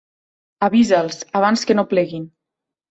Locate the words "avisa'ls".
0.69-1.21